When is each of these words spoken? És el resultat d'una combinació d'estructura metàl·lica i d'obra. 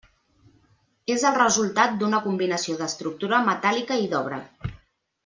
És 1.15 1.25
el 1.31 1.35
resultat 1.35 1.93
d'una 1.99 2.21
combinació 2.25 2.79
d'estructura 2.83 3.43
metàl·lica 3.51 3.99
i 4.07 4.13
d'obra. 4.15 4.41